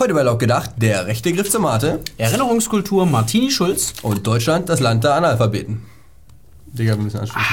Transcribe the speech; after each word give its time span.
Heute 0.00 0.14
bei 0.14 0.22
Laut 0.22 0.38
gedacht, 0.38 0.70
der 0.78 1.06
rechte 1.06 1.30
Griff 1.30 1.50
zur 1.50 1.60
Mate 1.60 2.00
Erinnerungskultur 2.16 3.04
Martini 3.04 3.50
Schulz. 3.50 3.92
und 4.00 4.26
Deutschland 4.26 4.70
das 4.70 4.80
Land 4.80 5.04
der 5.04 5.14
Analphabeten. 5.14 5.82
Digga, 6.68 6.96
wir 6.96 7.04
müssen 7.04 7.18
anschließen. 7.18 7.46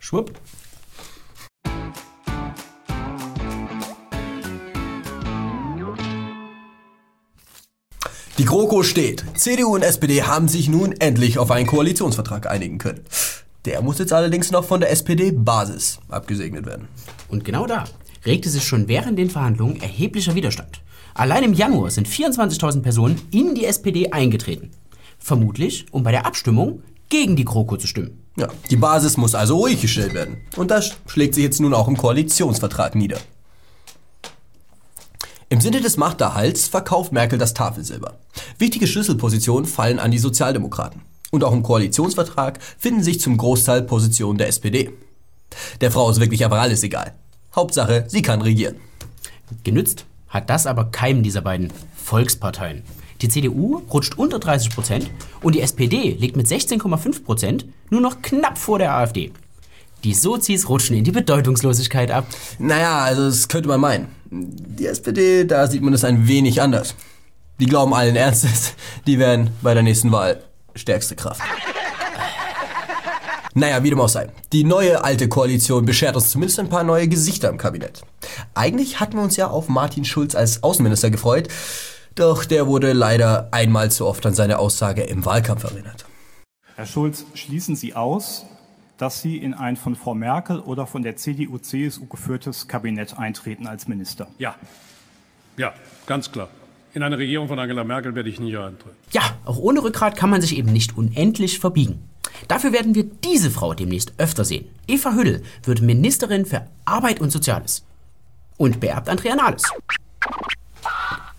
Schwupp. 0.00 0.32
Die 8.38 8.44
GroKo 8.44 8.82
steht. 8.82 9.24
CDU 9.36 9.76
und 9.76 9.82
SPD 9.82 10.24
haben 10.24 10.48
sich 10.48 10.68
nun 10.68 10.90
endlich 10.98 11.38
auf 11.38 11.52
einen 11.52 11.68
Koalitionsvertrag 11.68 12.50
einigen 12.50 12.78
können. 12.78 13.04
Der 13.66 13.82
muss 13.82 14.00
jetzt 14.00 14.12
allerdings 14.12 14.50
noch 14.50 14.64
von 14.64 14.80
der 14.80 14.90
SPD-Basis 14.90 16.00
abgesegnet 16.08 16.66
werden. 16.66 16.88
Und 17.28 17.44
genau 17.44 17.68
da 17.68 17.84
regte 18.24 18.48
sich 18.48 18.64
schon 18.64 18.88
während 18.88 19.18
den 19.18 19.30
Verhandlungen 19.30 19.80
erheblicher 19.80 20.34
Widerstand. 20.34 20.80
Allein 21.14 21.44
im 21.44 21.52
Januar 21.52 21.90
sind 21.90 22.08
24.000 22.08 22.82
Personen 22.82 23.20
in 23.30 23.54
die 23.54 23.66
SPD 23.66 24.12
eingetreten. 24.12 24.70
Vermutlich, 25.18 25.86
um 25.90 26.02
bei 26.02 26.10
der 26.10 26.26
Abstimmung 26.26 26.82
gegen 27.08 27.36
die 27.36 27.44
GroKo 27.44 27.76
zu 27.76 27.86
stimmen. 27.86 28.22
Ja, 28.36 28.48
die 28.70 28.76
Basis 28.76 29.18
muss 29.18 29.34
also 29.34 29.58
ruhig 29.58 29.80
gestellt 29.80 30.14
werden. 30.14 30.38
Und 30.56 30.70
das 30.70 30.96
schlägt 31.06 31.34
sich 31.34 31.44
jetzt 31.44 31.60
nun 31.60 31.74
auch 31.74 31.86
im 31.86 31.98
Koalitionsvertrag 31.98 32.94
nieder. 32.94 33.18
Im 35.50 35.60
Sinne 35.60 35.82
des 35.82 35.98
Machterhalts 35.98 36.68
verkauft 36.68 37.12
Merkel 37.12 37.38
das 37.38 37.52
Tafelsilber. 37.52 38.18
Wichtige 38.58 38.86
Schlüsselpositionen 38.86 39.66
fallen 39.66 39.98
an 39.98 40.10
die 40.10 40.18
Sozialdemokraten. 40.18 41.02
Und 41.30 41.44
auch 41.44 41.52
im 41.52 41.62
Koalitionsvertrag 41.62 42.58
finden 42.78 43.02
sich 43.02 43.20
zum 43.20 43.36
Großteil 43.36 43.82
Positionen 43.82 44.38
der 44.38 44.48
SPD. 44.48 44.90
Der 45.82 45.90
Frau 45.90 46.10
ist 46.10 46.20
wirklich 46.20 46.46
aber 46.46 46.58
alles 46.58 46.82
egal. 46.82 47.14
Hauptsache, 47.54 48.04
sie 48.08 48.22
kann 48.22 48.42
regieren. 48.42 48.76
Genützt 49.64 50.06
hat 50.28 50.48
das 50.48 50.66
aber 50.66 50.86
keinem 50.86 51.22
dieser 51.22 51.42
beiden 51.42 51.72
Volksparteien. 51.94 52.82
Die 53.20 53.28
CDU 53.28 53.82
rutscht 53.92 54.18
unter 54.18 54.38
30 54.38 54.74
Prozent 54.74 55.10
und 55.42 55.54
die 55.54 55.60
SPD 55.60 56.16
liegt 56.18 56.36
mit 56.36 56.46
16,5 56.46 57.24
Prozent 57.24 57.66
nur 57.90 58.00
noch 58.00 58.22
knapp 58.22 58.58
vor 58.58 58.78
der 58.78 58.94
AfD. 58.94 59.30
Die 60.02 60.14
Sozis 60.14 60.68
rutschen 60.68 60.96
in 60.96 61.04
die 61.04 61.12
Bedeutungslosigkeit 61.12 62.10
ab. 62.10 62.26
Naja, 62.58 63.02
also 63.02 63.26
das 63.26 63.46
könnte 63.46 63.68
man 63.68 63.80
meinen. 63.80 64.08
Die 64.30 64.86
SPD, 64.86 65.44
da 65.44 65.68
sieht 65.68 65.82
man 65.82 65.92
es 65.92 66.02
ein 66.02 66.26
wenig 66.26 66.60
anders. 66.60 66.96
Die 67.60 67.66
glauben 67.66 67.94
allen 67.94 68.16
Ernstes, 68.16 68.72
die 69.06 69.18
werden 69.18 69.50
bei 69.62 69.74
der 69.74 69.84
nächsten 69.84 70.10
Wahl 70.10 70.42
stärkste 70.74 71.14
Kraft. 71.14 71.42
Naja, 73.54 73.82
wie 73.82 73.90
dem 73.90 74.00
auch 74.00 74.08
sei. 74.08 74.28
Die 74.52 74.64
neue 74.64 75.04
alte 75.04 75.28
Koalition 75.28 75.84
beschert 75.84 76.16
uns 76.16 76.30
zumindest 76.30 76.58
ein 76.58 76.68
paar 76.68 76.84
neue 76.84 77.08
Gesichter 77.08 77.50
im 77.50 77.58
Kabinett. 77.58 78.02
Eigentlich 78.54 79.00
hatten 79.00 79.14
wir 79.14 79.22
uns 79.22 79.36
ja 79.36 79.48
auf 79.48 79.68
Martin 79.68 80.04
Schulz 80.04 80.34
als 80.34 80.62
Außenminister 80.62 81.10
gefreut, 81.10 81.48
doch 82.14 82.44
der 82.44 82.66
wurde 82.66 82.92
leider 82.92 83.48
einmal 83.52 83.90
zu 83.90 84.06
oft 84.06 84.24
an 84.24 84.34
seine 84.34 84.58
Aussage 84.58 85.02
im 85.02 85.24
Wahlkampf 85.24 85.64
erinnert. 85.64 86.06
Herr 86.76 86.86
Schulz, 86.86 87.26
schließen 87.34 87.76
Sie 87.76 87.94
aus, 87.94 88.46
dass 88.96 89.20
Sie 89.20 89.36
in 89.36 89.52
ein 89.52 89.76
von 89.76 89.96
Frau 89.96 90.14
Merkel 90.14 90.58
oder 90.60 90.86
von 90.86 91.02
der 91.02 91.16
CDU-CSU 91.16 92.06
geführtes 92.06 92.68
Kabinett 92.68 93.18
eintreten 93.18 93.66
als 93.66 93.88
Minister? 93.88 94.28
Ja, 94.38 94.54
ja, 95.56 95.74
ganz 96.06 96.32
klar. 96.32 96.48
In 96.94 97.02
eine 97.02 97.18
Regierung 97.18 97.48
von 97.48 97.58
Angela 97.58 97.84
Merkel 97.84 98.14
werde 98.14 98.28
ich 98.28 98.40
nie 98.40 98.56
eintreten. 98.56 98.96
Ja, 99.12 99.22
auch 99.44 99.58
ohne 99.58 99.82
Rückgrat 99.82 100.16
kann 100.16 100.30
man 100.30 100.40
sich 100.40 100.56
eben 100.56 100.72
nicht 100.72 100.96
unendlich 100.96 101.58
verbiegen. 101.58 102.08
Dafür 102.48 102.72
werden 102.72 102.94
wir 102.94 103.04
diese 103.04 103.50
Frau 103.50 103.74
demnächst 103.74 104.12
öfter 104.18 104.44
sehen. 104.44 104.66
Eva 104.86 105.12
Hüddel 105.14 105.42
wird 105.64 105.80
Ministerin 105.80 106.46
für 106.46 106.66
Arbeit 106.84 107.20
und 107.20 107.30
Soziales. 107.30 107.84
Und 108.56 108.80
beerbt 108.80 109.08
Andrea 109.08 109.34
Nahles. 109.34 109.62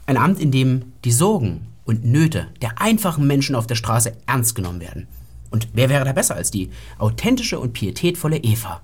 Ein 0.06 0.18
Amt, 0.18 0.40
in 0.40 0.52
dem 0.52 0.94
die 1.06 1.12
Sorgen 1.12 1.68
und 1.86 2.06
Nöte 2.06 2.48
der 2.62 2.82
einfachen 2.82 3.28
Menschen 3.28 3.56
auf 3.56 3.68
der 3.68 3.76
Straße 3.76 4.14
ernst 4.26 4.56
genommen 4.56 4.82
werden. 4.82 5.08
Und 5.52 5.68
wer 5.74 5.90
wäre 5.90 6.06
da 6.06 6.14
besser 6.14 6.36
als 6.36 6.52
die 6.52 6.72
authentische 6.98 7.60
und 7.60 7.74
pietätvolle 7.74 8.38
Eva? 8.38 8.82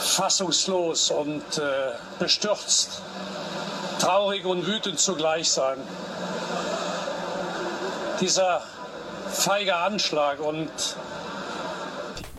fassungslos 0.00 1.10
und 1.10 1.58
äh, 1.58 1.92
bestürzt, 2.18 3.02
traurig 3.98 4.44
und 4.44 4.66
wütend 4.66 4.98
zugleich 4.98 5.48
sein. 5.48 5.78
Dieser 8.20 8.62
feige 9.30 9.76
Anschlag 9.76 10.40
und 10.40 10.70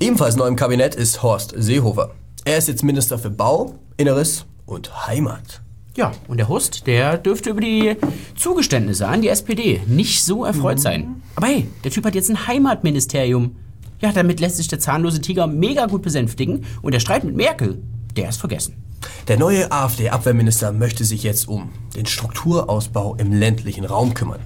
Ebenfalls 0.01 0.35
neu 0.35 0.47
im 0.47 0.55
Kabinett 0.55 0.95
ist 0.95 1.21
Horst 1.21 1.53
Seehofer. 1.55 2.09
Er 2.43 2.57
ist 2.57 2.67
jetzt 2.67 2.83
Minister 2.83 3.19
für 3.19 3.29
Bau, 3.29 3.75
Inneres 3.97 4.47
und 4.65 5.05
Heimat. 5.05 5.61
Ja, 5.95 6.11
und 6.27 6.37
der 6.37 6.49
Hust, 6.49 6.87
der 6.87 7.19
dürfte 7.19 7.51
über 7.51 7.61
die 7.61 7.95
Zugeständnisse 8.35 9.07
an 9.07 9.21
die 9.21 9.27
SPD 9.27 9.79
nicht 9.85 10.23
so 10.23 10.43
erfreut 10.43 10.79
sein. 10.79 11.21
Aber 11.35 11.45
hey, 11.45 11.67
der 11.83 11.91
Typ 11.91 12.03
hat 12.03 12.15
jetzt 12.15 12.31
ein 12.31 12.47
Heimatministerium. 12.47 13.57
Ja, 13.99 14.11
damit 14.11 14.39
lässt 14.39 14.57
sich 14.57 14.67
der 14.67 14.79
zahnlose 14.79 15.21
Tiger 15.21 15.45
mega 15.45 15.85
gut 15.85 16.01
besänftigen 16.01 16.65
und 16.81 16.95
der 16.95 16.99
Streit 16.99 17.23
mit 17.23 17.35
Merkel, 17.35 17.77
der 18.15 18.29
ist 18.29 18.39
vergessen. 18.39 18.81
Der 19.27 19.37
neue 19.37 19.71
AfD-Abwehrminister 19.71 20.71
möchte 20.71 21.05
sich 21.05 21.21
jetzt 21.21 21.47
um 21.47 21.69
den 21.95 22.07
Strukturausbau 22.07 23.17
im 23.19 23.33
ländlichen 23.33 23.85
Raum 23.85 24.15
kümmern. 24.15 24.41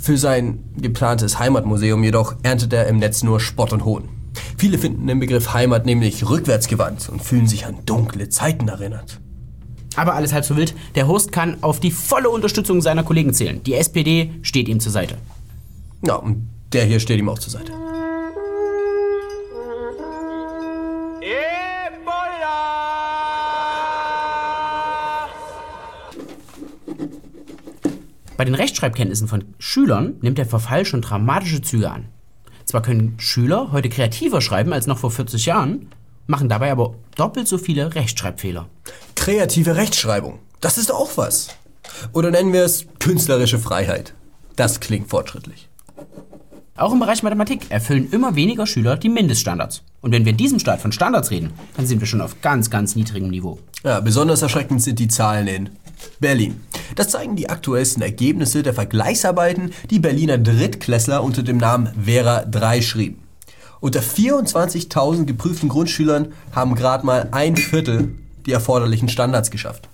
Für 0.00 0.16
sein 0.16 0.64
geplantes 0.74 1.38
Heimatmuseum 1.38 2.02
jedoch 2.02 2.36
erntet 2.42 2.72
er 2.72 2.86
im 2.86 2.98
Netz 2.98 3.22
nur 3.22 3.40
Spott 3.40 3.74
und 3.74 3.84
Hohn. 3.84 4.08
Viele 4.56 4.78
finden 4.78 5.06
den 5.06 5.20
Begriff 5.20 5.52
Heimat 5.52 5.86
nämlich 5.86 6.28
rückwärtsgewandt 6.28 7.08
und 7.08 7.22
fühlen 7.22 7.46
sich 7.46 7.66
an 7.66 7.78
dunkle 7.86 8.28
Zeiten 8.28 8.68
erinnert. 8.68 9.20
Aber 9.96 10.14
alles 10.14 10.32
halb 10.32 10.44
so 10.44 10.56
wild. 10.56 10.74
Der 10.94 11.06
Host 11.06 11.32
kann 11.32 11.62
auf 11.62 11.80
die 11.80 11.90
volle 11.90 12.30
Unterstützung 12.30 12.80
seiner 12.80 13.04
Kollegen 13.04 13.32
zählen. 13.32 13.62
Die 13.62 13.74
SPD 13.74 14.30
steht 14.42 14.68
ihm 14.68 14.80
zur 14.80 14.92
Seite. 14.92 15.16
Ja, 16.06 16.16
und 16.16 16.48
der 16.72 16.84
hier 16.84 17.00
steht 17.00 17.18
ihm 17.18 17.28
auch 17.28 17.38
zur 17.38 17.52
Seite. 17.52 17.72
Bei 28.36 28.44
den 28.44 28.56
Rechtschreibkenntnissen 28.56 29.28
von 29.28 29.44
Schülern 29.58 30.16
nimmt 30.20 30.38
der 30.38 30.46
Verfall 30.46 30.84
schon 30.84 31.02
dramatische 31.02 31.62
Züge 31.62 31.90
an. 31.90 32.08
Zwar 32.74 32.82
können 32.82 33.14
Schüler 33.18 33.68
heute 33.70 33.88
kreativer 33.88 34.40
schreiben 34.40 34.72
als 34.72 34.88
noch 34.88 34.98
vor 34.98 35.12
40 35.12 35.46
Jahren, 35.46 35.90
machen 36.26 36.48
dabei 36.48 36.72
aber 36.72 36.94
doppelt 37.14 37.46
so 37.46 37.56
viele 37.56 37.94
Rechtschreibfehler. 37.94 38.68
Kreative 39.14 39.76
Rechtschreibung. 39.76 40.40
Das 40.60 40.76
ist 40.76 40.92
auch 40.92 41.16
was. 41.16 41.50
Oder 42.12 42.32
nennen 42.32 42.52
wir 42.52 42.64
es 42.64 42.86
künstlerische 42.98 43.60
Freiheit. 43.60 44.12
Das 44.56 44.80
klingt 44.80 45.08
fortschrittlich. 45.08 45.68
Auch 46.74 46.92
im 46.92 46.98
Bereich 46.98 47.22
Mathematik 47.22 47.70
erfüllen 47.70 48.10
immer 48.10 48.34
weniger 48.34 48.66
Schüler 48.66 48.96
die 48.96 49.08
Mindeststandards. 49.08 49.84
Und 50.00 50.10
wenn 50.10 50.24
wir 50.24 50.32
in 50.32 50.36
diesem 50.36 50.58
Staat 50.58 50.80
von 50.80 50.90
Standards 50.90 51.30
reden, 51.30 51.52
dann 51.76 51.86
sind 51.86 52.00
wir 52.00 52.08
schon 52.08 52.20
auf 52.20 52.40
ganz, 52.40 52.70
ganz 52.70 52.96
niedrigem 52.96 53.30
Niveau. 53.30 53.60
Ja, 53.84 54.00
besonders 54.00 54.42
erschreckend 54.42 54.82
sind 54.82 54.98
die 54.98 55.06
Zahlen 55.06 55.46
in 55.46 55.70
Berlin. 56.20 56.60
Das 56.96 57.08
zeigen 57.08 57.36
die 57.36 57.48
aktuellsten 57.48 58.02
Ergebnisse 58.02 58.62
der 58.62 58.74
Vergleichsarbeiten, 58.74 59.72
die 59.90 59.98
Berliner 59.98 60.38
Drittklässler 60.38 61.22
unter 61.22 61.42
dem 61.42 61.58
Namen 61.58 61.88
Vera 62.04 62.44
3 62.44 62.82
schrieben. 62.82 63.22
Unter 63.80 64.00
24.000 64.00 65.24
geprüften 65.24 65.68
Grundschülern 65.68 66.32
haben 66.52 66.74
gerade 66.74 67.04
mal 67.04 67.28
ein 67.32 67.56
Viertel 67.56 68.14
die 68.46 68.52
erforderlichen 68.52 69.08
Standards 69.08 69.50
geschafft. 69.50 69.88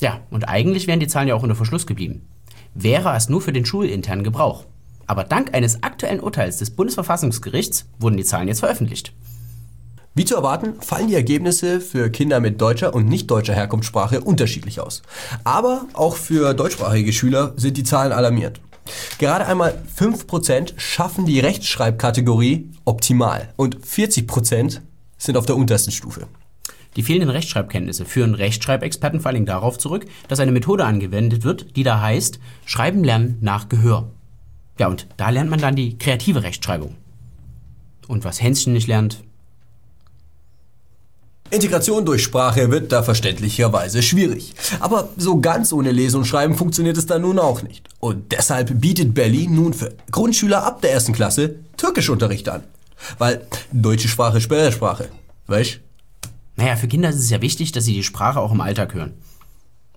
Ja, 0.00 0.20
und 0.30 0.48
eigentlich 0.48 0.86
wären 0.86 1.00
die 1.00 1.08
Zahlen 1.08 1.28
ja 1.28 1.34
auch 1.34 1.42
unter 1.42 1.56
Verschluss 1.56 1.86
geblieben. 1.86 2.28
Wäre 2.74 3.16
es 3.16 3.28
nur 3.28 3.40
für 3.40 3.52
den 3.52 3.64
schulinternen 3.64 4.24
Gebrauch. 4.24 4.64
Aber 5.06 5.24
dank 5.24 5.54
eines 5.54 5.82
aktuellen 5.82 6.20
Urteils 6.20 6.58
des 6.58 6.70
Bundesverfassungsgerichts 6.70 7.86
wurden 7.98 8.16
die 8.16 8.24
Zahlen 8.24 8.46
jetzt 8.46 8.60
veröffentlicht. 8.60 9.12
Wie 10.18 10.24
zu 10.24 10.34
erwarten, 10.34 10.74
fallen 10.80 11.06
die 11.06 11.14
Ergebnisse 11.14 11.80
für 11.80 12.10
Kinder 12.10 12.40
mit 12.40 12.60
deutscher 12.60 12.92
und 12.92 13.08
nicht 13.08 13.30
deutscher 13.30 13.54
Herkunftssprache 13.54 14.20
unterschiedlich 14.20 14.80
aus. 14.80 15.02
Aber 15.44 15.86
auch 15.92 16.16
für 16.16 16.54
deutschsprachige 16.54 17.12
Schüler 17.12 17.52
sind 17.54 17.76
die 17.76 17.84
Zahlen 17.84 18.10
alarmierend. 18.10 18.60
Gerade 19.20 19.46
einmal 19.46 19.80
5% 19.96 20.72
schaffen 20.76 21.24
die 21.24 21.38
Rechtschreibkategorie 21.38 22.68
optimal 22.84 23.50
und 23.54 23.78
40% 23.78 24.80
sind 25.18 25.36
auf 25.36 25.46
der 25.46 25.54
untersten 25.54 25.92
Stufe. 25.92 26.26
Die 26.96 27.04
fehlenden 27.04 27.30
Rechtschreibkenntnisse 27.30 28.04
führen 28.04 28.34
Rechtschreibexperten 28.34 29.20
vor 29.20 29.30
allem 29.30 29.46
darauf 29.46 29.78
zurück, 29.78 30.04
dass 30.26 30.40
eine 30.40 30.50
Methode 30.50 30.84
angewendet 30.84 31.44
wird, 31.44 31.76
die 31.76 31.84
da 31.84 32.00
heißt 32.00 32.40
Schreiben 32.64 33.04
lernen 33.04 33.38
nach 33.40 33.68
Gehör. 33.68 34.10
Ja, 34.80 34.88
und 34.88 35.06
da 35.16 35.30
lernt 35.30 35.50
man 35.50 35.60
dann 35.60 35.76
die 35.76 35.96
kreative 35.96 36.42
Rechtschreibung. 36.42 36.96
Und 38.08 38.24
was 38.24 38.42
Hänschen 38.42 38.72
nicht 38.72 38.88
lernt, 38.88 39.22
Integration 41.50 42.04
durch 42.04 42.22
Sprache 42.22 42.70
wird 42.70 42.92
da 42.92 43.02
verständlicherweise 43.02 44.02
schwierig. 44.02 44.54
Aber 44.80 45.08
so 45.16 45.40
ganz 45.40 45.72
ohne 45.72 45.92
Lesen 45.92 46.18
und 46.18 46.26
Schreiben 46.26 46.54
funktioniert 46.54 46.96
es 46.96 47.06
da 47.06 47.18
nun 47.18 47.38
auch 47.38 47.62
nicht. 47.62 47.88
Und 48.00 48.32
deshalb 48.32 48.80
bietet 48.80 49.14
Berlin 49.14 49.54
nun 49.54 49.72
für 49.72 49.94
Grundschüler 50.10 50.64
ab 50.64 50.82
der 50.82 50.92
ersten 50.92 51.12
Klasse 51.12 51.56
Türkischunterricht 51.76 52.48
an. 52.48 52.64
Weil 53.18 53.46
deutsche 53.72 54.08
Sprache 54.08 54.38
ist 54.38 54.44
Sperrsprache. 54.44 55.08
Weißt? 55.46 55.80
naja, 56.58 56.74
für 56.74 56.88
Kinder 56.88 57.08
ist 57.08 57.20
es 57.20 57.30
ja 57.30 57.40
wichtig, 57.40 57.70
dass 57.70 57.84
sie 57.84 57.94
die 57.94 58.02
Sprache 58.02 58.40
auch 58.40 58.50
im 58.50 58.60
Alltag 58.60 58.92
hören. 58.92 59.14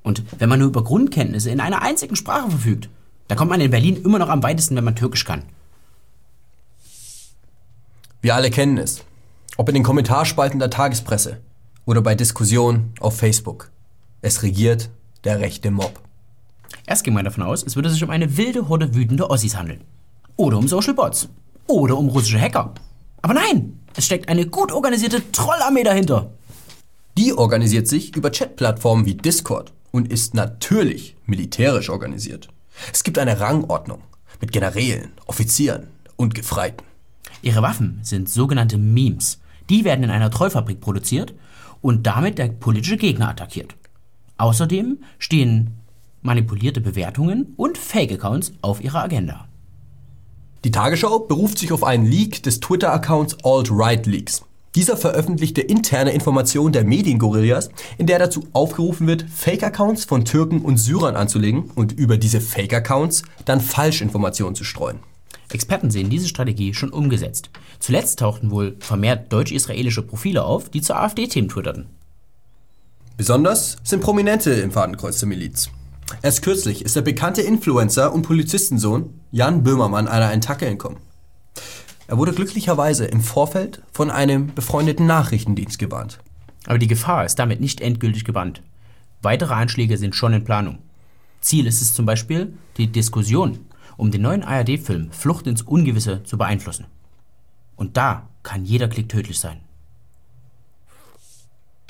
Und 0.04 0.24
wenn 0.38 0.48
man 0.48 0.60
nur 0.60 0.68
über 0.68 0.84
Grundkenntnisse 0.84 1.50
in 1.50 1.60
einer 1.60 1.82
einzigen 1.82 2.16
Sprache 2.16 2.52
verfügt, 2.52 2.88
da 3.28 3.36
kommt 3.36 3.50
man 3.50 3.62
in 3.62 3.72
Berlin 3.72 3.96
immer 4.04 4.20
noch 4.20 4.30
am 4.30 4.44
weitesten, 4.44 4.76
wenn 4.76 4.84
man 4.84 4.96
Türkisch 4.96 5.26
kann. 5.26 5.42
Wir 8.22 8.36
alle 8.36 8.52
kennen 8.52 8.78
es. 8.78 9.04
Ob 9.58 9.68
in 9.68 9.76
den 9.76 9.84
Kommentarspalten 9.84 10.60
der 10.60 10.70
Tagespresse 10.70 11.42
oder 11.86 12.02
bei 12.02 12.16
Diskussionen 12.16 12.94
auf 13.00 13.18
Facebook. 13.18 13.70
Es 14.22 14.44
regiert 14.44 14.90
der 15.24 15.40
rechte 15.40 15.72
Mob. 15.72 16.00
Erst 16.88 17.04
ging 17.04 17.14
man 17.14 17.26
davon 17.26 17.44
aus, 17.44 17.62
es 17.64 17.76
würde 17.76 17.90
sich 17.90 18.04
um 18.04 18.10
eine 18.10 18.38
wilde 18.38 18.70
Horde 18.70 18.96
wütender 18.96 19.30
Ossis 19.30 19.58
handeln. 19.58 19.82
Oder 20.38 20.58
um 20.58 20.68
Social 20.68 20.94
Bots. 20.94 21.28
Oder 21.68 21.98
um 21.98 22.08
russische 22.08 22.40
Hacker. 22.40 22.74
Aber 23.22 23.34
nein, 23.34 23.78
es 23.96 24.06
steckt 24.06 24.30
eine 24.30 24.48
gut 24.48 24.72
organisierte 24.72 25.32
Trollarmee 25.32 25.84
dahinter. 25.84 26.32
Die 27.18 27.34
organisiert 27.34 27.90
sich 27.90 28.16
über 28.16 28.32
Chatplattformen 28.32 29.06
wie 29.06 29.16
Discord 29.16 29.74
und 29.92 30.10
ist 30.10 30.34
natürlich 30.34 31.18
militärisch 31.26 31.90
organisiert. 31.90 32.48
Es 32.94 33.04
gibt 33.04 33.20
eine 33.20 33.42
Rangordnung 33.42 34.02
mit 34.40 34.54
Generälen, 34.54 35.12
Offizieren 35.28 35.88
und 36.16 36.34
Gefreiten. 36.34 36.86
Ihre 37.42 37.62
Waffen 37.62 38.00
sind 38.04 38.30
sogenannte 38.30 38.78
Memes. 38.78 39.40
Die 39.70 39.84
werden 39.84 40.04
in 40.04 40.10
einer 40.12 40.30
Trollfabrik 40.30 40.80
produziert 40.80 41.34
und 41.82 42.06
damit 42.06 42.38
der 42.38 42.50
politische 42.50 42.98
Gegner 42.98 43.30
attackiert. 43.30 43.76
Außerdem 44.38 45.00
stehen 45.18 45.78
manipulierte 46.22 46.82
Bewertungen 46.82 47.54
und 47.58 47.78
Fake-Accounts 47.78 48.54
auf 48.62 48.84
ihrer 48.84 49.04
Agenda. 49.04 49.48
Die 50.64 50.72
Tagesschau 50.72 51.20
beruft 51.20 51.58
sich 51.58 51.72
auf 51.72 51.84
einen 51.84 52.06
Leak 52.06 52.44
des 52.44 52.60
Twitter-Accounts 52.60 53.38
Alt-Right 53.44 54.06
Leaks. 54.06 54.44
Dieser 54.76 54.96
veröffentlichte 54.96 55.62
interne 55.62 56.12
Informationen 56.12 56.72
der 56.72 56.86
Mediengorillas, 56.86 57.72
in 57.98 58.06
der 58.08 58.20
dazu 58.20 58.48
aufgerufen 58.54 59.08
wird, 59.08 59.26
Fake-Accounts 59.30 60.06
von 60.06 60.24
Türken 60.24 60.62
und 60.62 60.78
Syrern 60.78 61.16
anzulegen 61.16 61.72
und 61.76 61.92
über 61.92 62.18
diese 62.18 62.40
Fake-Accounts 62.40 63.24
dann 63.46 63.60
Falschinformationen 63.60 64.56
zu 64.56 64.64
streuen. 64.64 65.00
Experten 65.54 65.92
sehen 65.92 66.10
diese 66.10 66.28
Strategie 66.28 66.74
schon 66.74 66.92
umgesetzt. 66.92 67.50
Zuletzt 67.80 68.20
tauchten 68.20 68.52
wohl 68.52 68.76
vermehrt 68.80 69.32
deutsch-israelische 69.32 70.02
Profile 70.02 70.44
auf, 70.44 70.70
die 70.70 70.82
zu 70.82 70.96
AfD-Themen 70.96 71.50
twitterten. 71.50 71.88
Besonders 73.18 73.78
sind 73.84 74.02
Prominente 74.02 74.52
im 74.52 74.72
Fadenkreuz 74.72 75.20
der 75.20 75.30
Miliz. 75.30 75.70
Erst 76.22 76.42
kürzlich 76.42 76.84
ist 76.84 76.96
der 76.96 77.02
bekannte 77.02 77.42
Influencer 77.42 78.14
und 78.14 78.24
Polizistensohn 78.24 79.14
Jan 79.32 79.64
Böhmermann 79.64 80.08
einer 80.08 80.32
Attacke 80.32 80.66
entkommen. 80.66 81.00
Er 82.08 82.18
wurde 82.18 82.34
glücklicherweise 82.34 83.06
im 83.06 83.22
Vorfeld 83.22 83.82
von 83.94 84.12
einem 84.12 84.54
befreundeten 84.54 85.06
Nachrichtendienst 85.06 85.80
gewarnt. 85.80 86.20
Aber 86.66 86.78
die 86.78 86.88
Gefahr 86.88 87.26
ist 87.26 87.40
damit 87.40 87.62
nicht 87.62 87.80
endgültig 87.80 88.26
gebannt. 88.26 88.62
Weitere 89.22 89.54
Anschläge 89.54 89.98
sind 89.98 90.16
schon 90.16 90.34
in 90.34 90.44
Planung. 90.44 90.80
Ziel 91.40 91.66
ist 91.68 91.82
es 91.82 91.94
zum 91.94 92.06
Beispiel, 92.06 92.54
die 92.78 92.88
Diskussion 92.88 93.60
um 94.02 94.10
den 94.10 94.24
neuen 94.24 94.44
ARD-Film 94.44 95.12
Flucht 95.12 95.46
ins 95.46 95.62
Ungewisse 95.62 96.24
zu 96.24 96.36
beeinflussen. 96.36 96.86
Und 97.76 97.98
da 97.98 98.28
kann 98.42 98.66
jeder 98.66 98.88
Klick 98.88 99.10
tödlich 99.10 99.40
sein. 99.40 99.60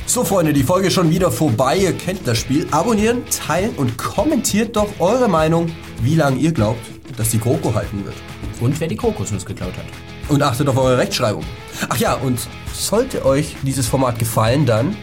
So 0.05 0.25
Freunde, 0.25 0.51
die 0.51 0.63
Folge 0.63 0.87
ist 0.87 0.93
schon 0.93 1.09
wieder 1.09 1.31
vorbei. 1.31 1.77
Ihr 1.77 1.93
kennt 1.93 2.27
das 2.27 2.37
Spiel. 2.37 2.67
Abonnieren, 2.71 3.21
teilen 3.29 3.73
und 3.77 3.97
kommentiert 3.97 4.75
doch 4.75 4.89
eure 4.99 5.29
Meinung, 5.29 5.71
wie 6.01 6.15
lange 6.15 6.37
ihr 6.37 6.51
glaubt, 6.51 6.81
dass 7.15 7.29
die 7.29 7.39
GroKo 7.39 7.73
halten 7.73 8.03
wird. 8.03 8.15
Und 8.59 8.77
wer 8.81 8.89
die 8.89 8.97
Kokosnuss 8.97 9.45
geklaut 9.45 9.77
hat. 9.77 9.85
Und 10.27 10.43
achtet 10.43 10.67
auf 10.67 10.75
eure 10.75 10.97
Rechtschreibung. 10.97 11.45
Ach 11.87 11.95
ja, 11.95 12.15
und 12.15 12.41
sollte 12.73 13.23
euch 13.25 13.55
dieses 13.61 13.87
Format 13.87 14.19
gefallen, 14.19 14.65
dann 14.65 14.97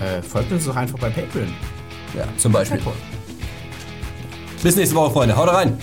Äh, 0.00 0.22
folgt 0.22 0.52
uns 0.52 0.66
doch 0.66 0.76
einfach 0.76 1.00
bei 1.00 1.10
Patreon. 1.10 1.52
ja, 2.14 2.24
zum 2.36 2.52
Beispiel. 2.52 2.80
Bis 4.62 4.76
nächste 4.76 4.94
Woche, 4.94 5.10
Freunde. 5.12 5.34
Haut 5.34 5.48
rein! 5.48 5.76